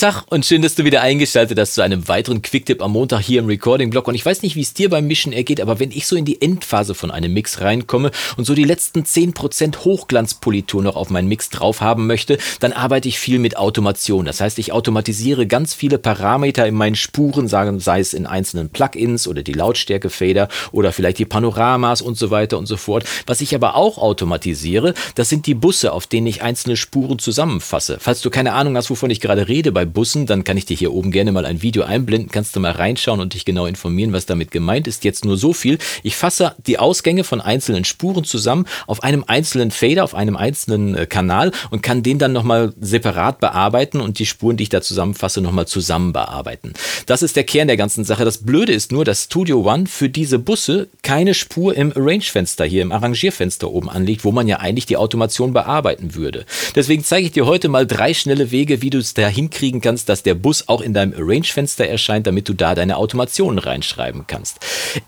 Tag 0.00 0.24
und 0.30 0.46
schön, 0.46 0.62
dass 0.62 0.76
du 0.76 0.84
wieder 0.84 1.02
eingeschaltet 1.02 1.58
hast 1.58 1.74
zu 1.74 1.82
einem 1.82 2.08
weiteren 2.08 2.40
Quicktip 2.40 2.80
am 2.80 2.92
Montag 2.92 3.20
hier 3.20 3.38
im 3.38 3.44
Recording-Blog. 3.44 4.08
Und 4.08 4.14
ich 4.14 4.24
weiß 4.24 4.40
nicht, 4.40 4.56
wie 4.56 4.62
es 4.62 4.72
dir 4.72 4.88
beim 4.88 5.06
Mischen 5.06 5.34
ergeht, 5.34 5.60
aber 5.60 5.78
wenn 5.78 5.90
ich 5.90 6.06
so 6.06 6.16
in 6.16 6.24
die 6.24 6.40
Endphase 6.40 6.94
von 6.94 7.10
einem 7.10 7.34
Mix 7.34 7.60
reinkomme 7.60 8.10
und 8.38 8.46
so 8.46 8.54
die 8.54 8.64
letzten 8.64 9.02
10% 9.02 9.84
Hochglanzpolitur 9.84 10.82
noch 10.82 10.96
auf 10.96 11.10
meinen 11.10 11.28
Mix 11.28 11.50
drauf 11.50 11.82
haben 11.82 12.06
möchte, 12.06 12.38
dann 12.60 12.72
arbeite 12.72 13.08
ich 13.08 13.18
viel 13.18 13.38
mit 13.38 13.58
Automation. 13.58 14.24
Das 14.24 14.40
heißt, 14.40 14.58
ich 14.58 14.72
automatisiere 14.72 15.46
ganz 15.46 15.74
viele 15.74 15.98
Parameter 15.98 16.66
in 16.66 16.76
meinen 16.76 16.96
Spuren, 16.96 17.46
sagen, 17.46 17.78
sei 17.78 18.00
es 18.00 18.14
in 18.14 18.24
einzelnen 18.24 18.70
Plugins 18.70 19.28
oder 19.28 19.42
die 19.42 19.52
Lautstärke-Fader 19.52 20.48
oder 20.72 20.92
vielleicht 20.92 21.18
die 21.18 21.26
Panoramas 21.26 22.00
und 22.00 22.16
so 22.16 22.30
weiter 22.30 22.56
und 22.56 22.64
so 22.64 22.78
fort. 22.78 23.04
Was 23.26 23.42
ich 23.42 23.54
aber 23.54 23.76
auch 23.76 23.98
automatisiere, 23.98 24.94
das 25.14 25.28
sind 25.28 25.44
die 25.44 25.52
Busse, 25.52 25.92
auf 25.92 26.06
denen 26.06 26.26
ich 26.26 26.40
einzelne 26.40 26.78
Spuren 26.78 27.18
zusammenfasse. 27.18 27.98
Falls 28.00 28.22
du 28.22 28.30
keine 28.30 28.54
Ahnung 28.54 28.78
hast, 28.78 28.88
wovon 28.88 29.10
ich 29.10 29.20
gerade 29.20 29.46
rede 29.46 29.72
bei 29.72 29.89
Bussen, 29.90 30.26
dann 30.26 30.44
kann 30.44 30.56
ich 30.56 30.66
dir 30.66 30.76
hier 30.76 30.92
oben 30.92 31.10
gerne 31.10 31.32
mal 31.32 31.44
ein 31.44 31.62
Video 31.62 31.82
einblenden, 31.82 32.30
kannst 32.30 32.56
du 32.56 32.60
mal 32.60 32.72
reinschauen 32.72 33.20
und 33.20 33.34
dich 33.34 33.44
genau 33.44 33.66
informieren, 33.66 34.12
was 34.12 34.26
damit 34.26 34.50
gemeint 34.50 34.86
ist. 34.86 35.04
Jetzt 35.04 35.24
nur 35.24 35.36
so 35.36 35.52
viel. 35.52 35.78
Ich 36.02 36.16
fasse 36.16 36.54
die 36.66 36.78
Ausgänge 36.78 37.24
von 37.24 37.40
einzelnen 37.40 37.84
Spuren 37.84 38.24
zusammen 38.24 38.66
auf 38.86 39.02
einem 39.02 39.24
einzelnen 39.26 39.70
Fader, 39.70 40.04
auf 40.04 40.14
einem 40.14 40.36
einzelnen 40.36 40.94
äh, 40.94 41.06
Kanal 41.06 41.52
und 41.70 41.82
kann 41.82 42.02
den 42.02 42.18
dann 42.18 42.32
nochmal 42.32 42.72
separat 42.80 43.40
bearbeiten 43.40 44.00
und 44.00 44.18
die 44.18 44.26
Spuren, 44.26 44.56
die 44.56 44.64
ich 44.64 44.68
da 44.68 44.80
zusammenfasse, 44.80 45.40
nochmal 45.40 45.66
zusammen 45.66 46.12
bearbeiten. 46.12 46.72
Das 47.06 47.22
ist 47.22 47.36
der 47.36 47.44
Kern 47.44 47.68
der 47.68 47.76
ganzen 47.76 48.04
Sache. 48.04 48.24
Das 48.24 48.38
Blöde 48.38 48.72
ist 48.72 48.92
nur, 48.92 49.04
dass 49.04 49.24
Studio 49.24 49.62
One 49.70 49.86
für 49.86 50.08
diese 50.08 50.38
Busse 50.38 50.88
keine 51.02 51.34
Spur 51.34 51.76
im 51.76 51.92
Arrange-Fenster 51.96 52.64
hier, 52.64 52.82
im 52.82 52.92
Arrangierfenster 52.92 53.70
oben 53.70 53.90
anlegt, 53.90 54.24
wo 54.24 54.32
man 54.32 54.48
ja 54.48 54.58
eigentlich 54.58 54.86
die 54.86 54.96
Automation 54.96 55.52
bearbeiten 55.52 56.14
würde. 56.14 56.44
Deswegen 56.74 57.04
zeige 57.04 57.26
ich 57.26 57.32
dir 57.32 57.46
heute 57.46 57.68
mal 57.68 57.86
drei 57.86 58.14
schnelle 58.14 58.50
Wege, 58.50 58.82
wie 58.82 58.90
du 58.90 58.98
es 58.98 59.14
da 59.14 59.28
hinkriegen 59.28 59.79
einstellen 59.80 59.90
kannst, 59.90 60.08
dass 60.08 60.22
der 60.22 60.34
Bus 60.34 60.68
auch 60.68 60.80
in 60.80 60.94
deinem 60.94 61.14
Arrange-Fenster 61.14 61.86
erscheint, 61.86 62.26
damit 62.26 62.48
du 62.48 62.54
da 62.54 62.74
deine 62.74 62.96
Automationen 62.96 63.58
reinschreiben 63.58 64.24
kannst. 64.26 64.58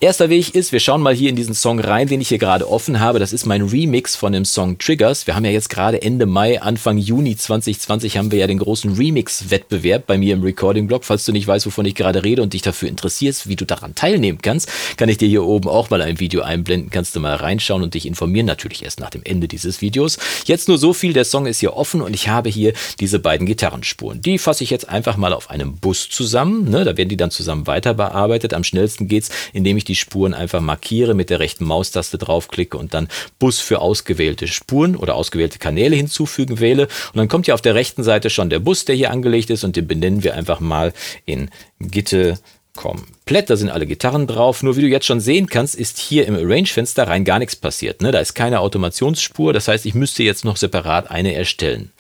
Erster 0.01 0.31
Weg 0.31 0.55
ist, 0.55 0.73
wir 0.73 0.81
schauen 0.81 1.03
mal 1.03 1.15
hier 1.15 1.31
in 1.31 1.37
diesen 1.37 1.55
Song 1.55 1.79
rein, 1.79 2.09
den 2.09 2.21
ich 2.21 2.29
hier 2.29 2.39
gerade 2.39 2.69
offen 2.69 3.01
habe. 3.01 3.19
Das 3.19 3.33
ist 3.33 3.47
mein 3.47 3.63
Remix 3.63 4.17
von 4.17 4.33
dem 4.33 4.45
Song 4.45 4.79
Triggers. 4.79 5.27
Wir 5.27 5.37
haben 5.37 5.45
ja 5.45 5.51
jetzt 5.51 5.69
gerade 5.69 6.03
Ende 6.03 6.27
Mai, 6.27 6.61
Anfang 6.61 6.99
Juni 6.99 7.37
2020 7.37 8.17
haben 8.17 8.31
wir 8.31 8.39
ja 8.39 8.47
den 8.47 8.59
großen 8.59 8.95
Remix-Wettbewerb 8.95 10.07
bei 10.07 10.19
mir 10.19 10.35
im 10.35 10.43
Recording-Blog. 10.43 11.05
Falls 11.05 11.25
du 11.25 11.33
nicht 11.33 11.47
weißt, 11.47 11.67
wovon 11.67 11.87
ich 11.87 11.95
gerade 11.95 12.25
rede 12.25 12.43
und 12.43 12.53
dich 12.53 12.63
dafür 12.63 12.89
interessierst, 12.89 13.49
wie 13.49 13.57
du 13.57 13.65
daran 13.65 13.95
teilnehmen 13.95 14.39
kannst, 14.43 14.69
kann 14.97 15.09
ich 15.09 15.19
dir 15.19 15.29
hier 15.29 15.45
oben 15.45 15.69
auch 15.69 15.91
mal 15.91 16.03
ein 16.03 16.21
Video 16.21 16.43
einblenden. 16.43 16.91
Kannst 16.91 17.15
du 17.17 17.21
mal 17.21 17.35
reinschauen 17.35 17.83
und 17.83 17.95
dich 17.95 18.07
informieren. 18.07 18.47
Natürlich 18.47 18.85
erst 18.85 19.01
nach 19.01 19.11
dem 19.11 19.23
Ende 19.25 19.49
dieses 19.49 19.81
Videos. 19.81 20.19
Jetzt 20.47 20.69
nur 20.69 20.79
so 20.79 20.93
viel, 20.93 21.13
der 21.13 21.25
Song 21.25 21.47
ist 21.47 21.61
hier 21.61 21.77
offen 21.77 22.03
und 22.03 22.15
ich 22.15 22.29
habe 22.29 22.49
hier 22.49 22.73
diese 23.01 23.19
beiden 23.19 23.47
Gitarrenspuren. 23.47 24.21
Die 24.21 24.39
fasse 24.39 24.62
ich 24.63 24.71
jetzt 24.71 24.89
einfach 24.89 25.17
mal 25.17 25.33
auf 25.33 25.51
einem 25.51 25.77
Bus 25.77 26.09
zusammen. 26.09 26.71
Ne? 26.71 26.85
Da 26.85 26.97
werden 26.97 27.09
die 27.09 27.17
dann 27.17 27.31
zusammen 27.31 27.67
weiter 27.67 27.95
bearbeitet. 27.95 28.55
Am 28.55 28.65
schnellsten 28.65 29.09
geht 29.09 29.25
es, 29.25 29.31
indem 29.53 29.77
ich 29.77 29.85
die 29.85 29.95
Spuren 29.95 30.35
einfach 30.35 30.61
markiere, 30.61 31.15
mit 31.15 31.31
der 31.31 31.41
rechten 31.41 31.65
Maustaste 31.65 32.19
draufklicke 32.19 32.77
und 32.77 32.95
dann 32.95 33.09
Bus 33.39 33.59
für 33.59 33.81
ausgewählte 33.81 34.49
Spuren 34.49 34.97
oder 34.97 35.15
ausgewählte 35.15 35.59
Kanäle 35.59 35.97
hinzufügen 35.97 36.61
wähle. 36.61 36.85
Und 36.85 37.17
dann 37.17 37.29
kommt 37.29 37.47
ja 37.47 37.55
auf 37.55 37.63
der 37.63 37.75
rechten 37.75 38.03
Seite 38.03 38.31
schon 38.31 38.51
der 38.51 38.59
Bus, 38.59 38.85
der 38.85 38.95
hier 38.95 39.11
angelegt 39.11 39.51
ist 39.51 39.65
und 39.65 39.77
den 39.77 39.87
benennen 39.87 40.25
wir 40.25 40.35
einfach 40.35 40.61
mal 40.61 40.93
in 41.27 41.51
Gitte 41.81 42.39
komplett. 42.75 43.51
Da 43.51 43.57
sind 43.57 43.71
alle 43.71 43.87
Gitarren 43.87 44.27
drauf. 44.27 44.63
Nur 44.63 44.77
wie 44.77 44.81
du 44.83 44.87
jetzt 44.89 45.07
schon 45.07 45.21
sehen 45.21 45.47
kannst, 45.47 45.75
ist 45.75 45.99
hier 45.99 46.27
im 46.27 46.35
Arrange-Fenster 46.35 47.07
rein 47.07 47.25
gar 47.25 47.39
nichts 47.39 47.57
passiert. 47.57 48.03
Ne? 48.03 48.13
Da 48.13 48.21
ist 48.21 48.35
keine 48.35 48.61
Automationsspur. 48.61 49.53
Das 49.53 49.69
heißt, 49.69 49.87
ich 49.87 49.95
müsste 49.95 50.23
jetzt 50.23 50.45
noch 50.45 50.57
separat 50.57 51.11
eine 51.11 51.35
erstellen. 51.35 51.93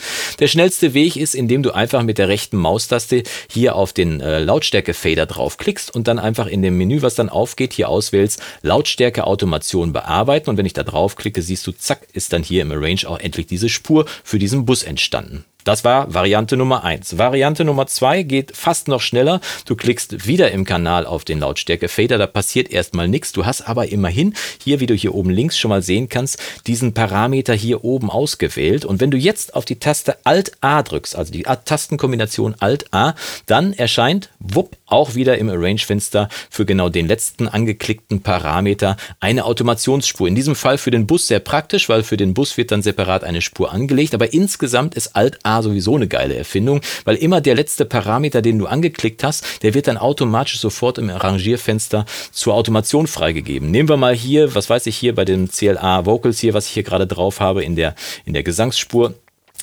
Der 0.42 0.48
schnellste 0.48 0.92
Weg 0.92 1.14
ist, 1.14 1.36
indem 1.36 1.62
du 1.62 1.70
einfach 1.70 2.02
mit 2.02 2.18
der 2.18 2.26
rechten 2.26 2.56
Maustaste 2.56 3.22
hier 3.48 3.76
auf 3.76 3.92
den 3.92 4.20
äh, 4.20 4.40
Lautstärke-Fader 4.40 5.26
draufklickst 5.26 5.94
und 5.94 6.08
dann 6.08 6.18
einfach 6.18 6.48
in 6.48 6.62
dem 6.62 6.76
Menü, 6.76 7.00
was 7.00 7.14
dann 7.14 7.28
aufgeht, 7.28 7.72
hier 7.72 7.88
auswählst 7.88 8.42
Lautstärke 8.60 9.24
Automation 9.24 9.92
bearbeiten. 9.92 10.50
Und 10.50 10.56
wenn 10.56 10.66
ich 10.66 10.72
da 10.72 10.82
draufklicke, 10.82 11.42
siehst 11.42 11.64
du, 11.69 11.70
zack, 11.70 12.08
ist 12.12 12.32
dann 12.32 12.42
hier 12.42 12.62
im 12.62 12.72
Arrange 12.72 13.06
auch 13.06 13.20
endlich 13.20 13.47
diese 13.47 13.69
Spur 13.69 14.04
für 14.25 14.41
diesen 14.41 14.64
Bus 14.64 14.82
entstanden. 14.82 15.44
Das 15.65 15.84
war 15.84 16.12
Variante 16.12 16.56
Nummer 16.56 16.84
eins. 16.84 17.19
Variante 17.19 17.65
Nummer 17.65 17.87
zwei 17.87 18.23
geht 18.23 18.56
fast 18.56 18.89
noch 18.89 19.00
schneller. 19.00 19.41
Du 19.65 19.77
klickst 19.77 20.27
wieder 20.27 20.50
im 20.50 20.65
Kanal 20.65 21.06
auf 21.06 21.25
den 21.25 21.39
Lautstärke-Fader. 21.39 22.19
Da 22.19 22.27
passiert 22.27 22.71
erstmal 22.71 23.09
nichts. 23.09 23.33
Du 23.33 23.47
hast 23.47 23.62
aber 23.62 23.89
immerhin 23.89 24.34
hier, 24.62 24.81
wie 24.81 24.87
du 24.87 24.95
hier 24.95 25.15
oben 25.15 25.31
links 25.31 25.59
schon 25.59 25.69
mal 25.69 25.83
sehen 25.83 26.09
kannst, 26.09 26.39
diesen 26.67 26.95
Parameter 26.95 27.55
hier 27.55 27.84
oben 27.84 28.11
ausgewählt. 28.11 28.84
Und 28.84 29.00
wenn 29.00 29.11
du 29.11 29.17
jetzt 29.17 29.55
auf 29.55 29.65
die 29.65 29.78
Taste 29.78 30.17
Alt-A 30.25 30.83
drückst, 30.83 31.15
also 31.17 31.33
die 31.33 31.43
Tastenkombination 31.43 32.56
Alt-A, 32.59 33.15
dann 33.47 33.73
erscheint, 33.73 34.31
wupp, 34.41 34.77
auch 34.87 35.15
wieder 35.15 35.39
im 35.39 35.49
Arrange-Fenster 35.49 36.29
für 36.50 36.67
genau 36.67 36.89
den 36.89 37.06
letzten 37.06 37.49
angeklickten 37.49 38.23
Parameter 38.23 38.97
eine 39.21 39.44
Automationsspur. 39.44 40.29
In 40.29 40.34
diesem 40.34 40.55
Fall 40.55 40.77
für 40.77 40.91
den 40.91 41.06
Bus 41.06 41.29
sehr 41.29 41.41
praktisch, 41.41 41.89
weil 41.89 42.03
für 42.03 42.17
den 42.17 42.34
Bus 42.34 42.56
wird 42.56 42.73
dann 42.73 42.83
separat 42.83 43.25
eine 43.25 43.41
Spur 43.41 43.73
angelegt. 43.73 44.15
Aber 44.15 44.33
insgesamt 44.33 44.94
ist 44.94 45.15
Alt-A 45.17 45.51
sowieso 45.60 45.96
eine 45.96 46.06
geile 46.06 46.36
Erfindung, 46.36 46.80
weil 47.04 47.16
immer 47.16 47.40
der 47.40 47.56
letzte 47.56 47.84
Parameter, 47.84 48.40
den 48.40 48.58
du 48.58 48.66
angeklickt 48.66 49.24
hast, 49.24 49.62
der 49.62 49.74
wird 49.74 49.88
dann 49.88 49.98
automatisch 49.98 50.60
sofort 50.60 50.98
im 50.98 51.10
Rangierfenster 51.10 52.06
zur 52.30 52.54
Automation 52.54 53.08
freigegeben. 53.08 53.70
Nehmen 53.70 53.88
wir 53.88 53.96
mal 53.96 54.14
hier, 54.14 54.54
was 54.54 54.70
weiß 54.70 54.86
ich 54.86 54.96
hier 54.96 55.14
bei 55.14 55.24
den 55.24 55.50
CLA 55.50 56.06
Vocals 56.06 56.38
hier, 56.38 56.54
was 56.54 56.66
ich 56.66 56.72
hier 56.72 56.84
gerade 56.84 57.08
drauf 57.08 57.40
habe 57.40 57.64
in 57.64 57.74
der, 57.74 57.96
in 58.24 58.32
der 58.32 58.44
Gesangsspur 58.44 59.14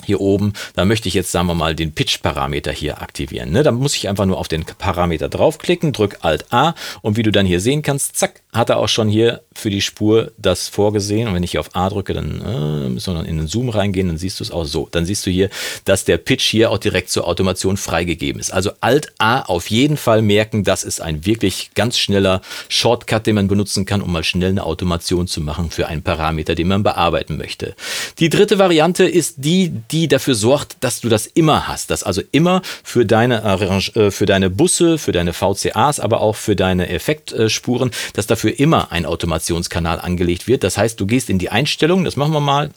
hier 0.05 0.21
oben, 0.21 0.53
da 0.75 0.85
möchte 0.85 1.07
ich 1.07 1.13
jetzt, 1.13 1.31
sagen 1.31 1.47
wir 1.47 1.55
mal, 1.55 1.75
den 1.75 1.93
Pitch-Parameter 1.93 2.71
hier 2.71 3.01
aktivieren. 3.01 3.51
Ne? 3.51 3.63
Da 3.63 3.71
muss 3.71 3.95
ich 3.95 4.09
einfach 4.09 4.25
nur 4.25 4.37
auf 4.37 4.47
den 4.47 4.65
Parameter 4.65 5.29
draufklicken, 5.29 5.93
drück 5.93 6.17
Alt-A 6.21 6.75
und 7.01 7.17
wie 7.17 7.23
du 7.23 7.31
dann 7.31 7.45
hier 7.45 7.59
sehen 7.59 7.81
kannst, 7.81 8.15
zack, 8.15 8.41
hat 8.51 8.69
er 8.69 8.77
auch 8.77 8.89
schon 8.89 9.09
hier 9.09 9.41
für 9.53 9.69
die 9.69 9.81
Spur 9.81 10.31
das 10.37 10.67
vorgesehen. 10.69 11.27
Und 11.27 11.35
wenn 11.35 11.43
ich 11.43 11.51
hier 11.51 11.59
auf 11.59 11.75
A 11.75 11.89
drücke, 11.89 12.13
dann 12.13 12.41
äh, 12.41 12.89
müssen 12.89 13.13
wir 13.13 13.17
dann 13.19 13.25
in 13.25 13.37
den 13.37 13.47
Zoom 13.47 13.69
reingehen, 13.69 14.07
dann 14.07 14.17
siehst 14.17 14.39
du 14.39 14.43
es 14.43 14.51
auch 14.51 14.65
so. 14.65 14.87
Dann 14.91 15.05
siehst 15.05 15.25
du 15.25 15.29
hier, 15.29 15.49
dass 15.85 16.05
der 16.05 16.17
Pitch 16.17 16.45
hier 16.45 16.71
auch 16.71 16.79
direkt 16.79 17.09
zur 17.11 17.27
Automation 17.27 17.77
freigegeben 17.77 18.39
ist. 18.39 18.51
Also 18.51 18.71
Alt-A 18.81 19.41
auf 19.41 19.69
jeden 19.69 19.97
Fall 19.97 20.21
merken, 20.21 20.63
das 20.63 20.83
ist 20.83 21.01
ein 21.01 21.25
wirklich 21.25 21.71
ganz 21.75 21.97
schneller 21.99 22.41
Shortcut, 22.69 23.27
den 23.27 23.35
man 23.35 23.47
benutzen 23.47 23.85
kann, 23.85 24.01
um 24.01 24.11
mal 24.11 24.23
schnell 24.23 24.49
eine 24.49 24.63
Automation 24.63 25.27
zu 25.27 25.41
machen 25.41 25.69
für 25.69 25.87
einen 25.87 26.01
Parameter, 26.01 26.55
den 26.55 26.67
man 26.67 26.81
bearbeiten 26.81 27.37
möchte. 27.37 27.75
Die 28.17 28.29
dritte 28.29 28.57
Variante 28.57 29.05
ist 29.05 29.35
die, 29.37 29.69
die 29.91 30.07
dafür 30.07 30.35
sorgt, 30.35 30.77
dass 30.81 31.01
du 31.01 31.09
das 31.09 31.27
immer 31.27 31.67
hast. 31.67 31.89
Dass 31.89 32.03
also 32.03 32.21
immer 32.31 32.61
für 32.83 33.05
deine, 33.05 33.43
äh, 33.43 34.11
für 34.11 34.25
deine 34.25 34.49
Busse, 34.49 34.97
für 34.97 35.11
deine 35.11 35.33
VCAs, 35.33 35.99
aber 35.99 36.21
auch 36.21 36.35
für 36.35 36.55
deine 36.55 36.89
Effektspuren, 36.89 37.91
dass 38.13 38.27
dafür 38.27 38.59
immer 38.59 38.91
ein 38.91 39.05
Automationskanal 39.05 39.99
angelegt 39.99 40.47
wird. 40.47 40.63
Das 40.63 40.77
heißt, 40.77 40.99
du 40.99 41.05
gehst 41.05 41.29
in 41.29 41.39
die 41.39 41.49
Einstellungen, 41.49 42.05
das 42.05 42.15
machen 42.15 42.33
wir 42.33 42.39
mal, 42.39 42.71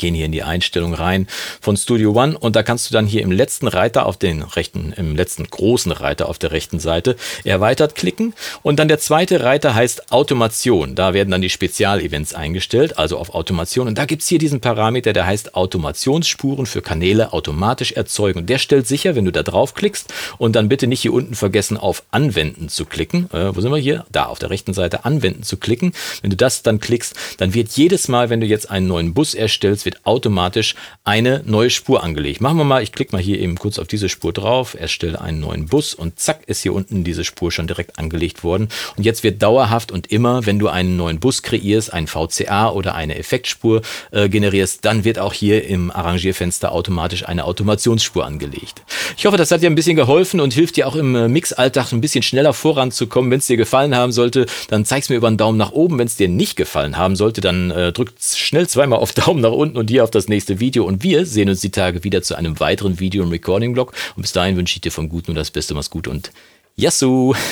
gehen 0.00 0.14
hier 0.14 0.26
in 0.26 0.32
die 0.32 0.42
Einstellung 0.42 0.94
rein 0.94 1.28
von 1.60 1.76
Studio 1.76 2.10
One 2.12 2.36
und 2.36 2.56
da 2.56 2.64
kannst 2.64 2.90
du 2.90 2.92
dann 2.92 3.06
hier 3.06 3.22
im 3.22 3.30
letzten 3.30 3.68
Reiter 3.68 4.06
auf 4.06 4.16
den 4.16 4.42
rechten, 4.42 4.92
im 4.96 5.14
letzten 5.14 5.44
großen 5.44 5.92
Reiter 5.92 6.28
auf 6.28 6.38
der 6.38 6.50
rechten 6.50 6.80
Seite 6.80 7.14
erweitert 7.44 7.94
klicken 7.94 8.34
und 8.62 8.78
dann 8.80 8.88
der 8.88 8.98
zweite 8.98 9.44
Reiter 9.44 9.74
heißt 9.74 10.10
Automation. 10.10 10.96
Da 10.96 11.14
werden 11.14 11.30
dann 11.30 11.42
die 11.42 11.50
Spezialevents 11.50 12.34
eingestellt, 12.34 12.98
also 12.98 13.18
auf 13.18 13.34
Automation 13.34 13.86
und 13.86 13.98
da 13.98 14.06
gibt 14.06 14.22
es 14.22 14.28
hier 14.28 14.38
diesen 14.38 14.60
Parameter, 14.60 15.12
der 15.12 15.26
heißt 15.26 15.54
Automationsspuren 15.54 16.66
für 16.66 16.82
Kanäle 16.82 17.32
automatisch 17.32 17.92
erzeugen. 17.92 18.46
Der 18.46 18.58
stellt 18.58 18.86
sicher, 18.86 19.14
wenn 19.14 19.26
du 19.26 19.32
da 19.32 19.42
drauf 19.42 19.74
klickst 19.74 20.12
und 20.38 20.56
dann 20.56 20.68
bitte 20.68 20.86
nicht 20.86 21.02
hier 21.02 21.12
unten 21.12 21.34
vergessen 21.34 21.76
auf 21.76 22.02
Anwenden 22.10 22.70
zu 22.70 22.86
klicken. 22.86 23.28
Äh, 23.32 23.54
wo 23.54 23.60
sind 23.60 23.70
wir 23.70 23.78
hier? 23.78 24.06
Da 24.10 24.24
auf 24.24 24.38
der 24.38 24.50
rechten 24.50 24.72
Seite 24.72 25.04
Anwenden 25.04 25.42
zu 25.42 25.58
klicken. 25.58 25.92
Wenn 26.22 26.30
du 26.30 26.36
das 26.36 26.62
dann 26.62 26.80
klickst, 26.80 27.14
dann 27.36 27.52
wird 27.52 27.68
jedes 27.72 28.08
Mal, 28.08 28.30
wenn 28.30 28.40
du 28.40 28.46
jetzt 28.46 28.70
einen 28.70 28.86
neuen 28.86 29.12
Bus 29.12 29.34
erstellst, 29.34 29.84
wird 29.90 30.06
automatisch 30.06 30.76
eine 31.02 31.42
neue 31.44 31.70
Spur 31.70 32.04
angelegt. 32.04 32.40
Machen 32.40 32.58
wir 32.58 32.64
mal, 32.64 32.82
ich 32.82 32.92
klicke 32.92 33.12
mal 33.12 33.20
hier 33.20 33.40
eben 33.40 33.56
kurz 33.58 33.78
auf 33.78 33.88
diese 33.88 34.08
Spur 34.08 34.32
drauf, 34.32 34.76
erstelle 34.78 35.20
einen 35.20 35.40
neuen 35.40 35.66
Bus 35.66 35.94
und 35.94 36.20
zack 36.20 36.42
ist 36.46 36.62
hier 36.62 36.72
unten 36.72 37.02
diese 37.02 37.24
Spur 37.24 37.50
schon 37.50 37.66
direkt 37.66 37.98
angelegt 37.98 38.44
worden. 38.44 38.68
Und 38.96 39.04
jetzt 39.04 39.24
wird 39.24 39.42
dauerhaft 39.42 39.90
und 39.90 40.12
immer, 40.12 40.46
wenn 40.46 40.60
du 40.60 40.68
einen 40.68 40.96
neuen 40.96 41.18
Bus 41.18 41.42
kreierst, 41.42 41.92
ein 41.92 42.06
VCA 42.06 42.70
oder 42.70 42.94
eine 42.94 43.18
Effektspur 43.18 43.82
äh, 44.12 44.28
generierst, 44.28 44.84
dann 44.84 45.04
wird 45.04 45.18
auch 45.18 45.32
hier 45.32 45.66
im 45.66 45.90
Arrangierfenster 45.90 46.70
automatisch 46.70 47.26
eine 47.26 47.44
Automationsspur 47.44 48.24
angelegt. 48.24 48.82
Ich 49.16 49.26
hoffe, 49.26 49.36
das 49.36 49.50
hat 49.50 49.62
dir 49.62 49.70
ein 49.70 49.74
bisschen 49.74 49.96
geholfen 49.96 50.38
und 50.40 50.54
hilft 50.54 50.76
dir 50.76 50.86
auch 50.86 50.94
im 50.94 51.16
äh, 51.16 51.28
Mixalltag 51.28 51.92
ein 51.92 52.00
bisschen 52.00 52.22
schneller 52.22 52.52
voranzukommen. 52.52 53.30
Wenn 53.30 53.40
es 53.40 53.46
dir 53.46 53.56
gefallen 53.56 53.96
haben 53.96 54.12
sollte, 54.12 54.46
dann 54.68 54.84
zeig 54.84 55.02
es 55.02 55.08
mir 55.08 55.16
über 55.16 55.26
einen 55.26 55.36
Daumen 55.36 55.58
nach 55.58 55.72
oben. 55.72 55.98
Wenn 55.98 56.06
es 56.06 56.16
dir 56.16 56.28
nicht 56.28 56.54
gefallen 56.54 56.96
haben 56.96 57.16
sollte, 57.16 57.40
dann 57.40 57.72
äh, 57.72 57.92
drück 57.92 58.12
schnell 58.20 58.68
zweimal 58.68 59.00
auf 59.00 59.12
Daumen 59.12 59.40
nach 59.40 59.50
unten 59.50 59.76
und 59.80 59.90
hier 59.90 60.04
auf 60.04 60.10
das 60.10 60.28
nächste 60.28 60.60
Video. 60.60 60.84
Und 60.84 61.02
wir 61.02 61.26
sehen 61.26 61.48
uns 61.48 61.60
die 61.60 61.70
Tage 61.70 62.04
wieder 62.04 62.22
zu 62.22 62.36
einem 62.36 62.60
weiteren 62.60 63.00
Video 63.00 63.24
im 63.24 63.30
Recording-Blog. 63.30 63.92
Und 64.14 64.22
bis 64.22 64.32
dahin 64.32 64.56
wünsche 64.56 64.76
ich 64.76 64.80
dir 64.80 64.92
vom 64.92 65.08
Guten 65.08 65.32
und 65.32 65.36
das 65.36 65.50
Beste. 65.50 65.74
Mach's 65.74 65.90
gut 65.90 66.06
und 66.06 66.30
Yassou! 66.76 67.34